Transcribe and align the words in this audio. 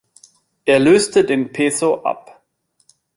Er 0.65 0.79
löste 0.79 1.25
den 1.25 1.51
Peso 1.51 2.01
ab. 2.01 2.41